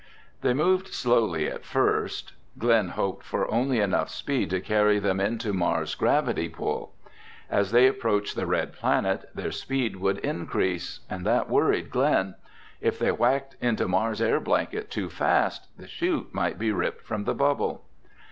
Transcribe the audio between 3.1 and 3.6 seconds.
for